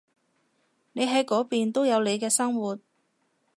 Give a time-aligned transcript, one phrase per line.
[0.93, 2.79] 你喺嗰邊都有你嘅生活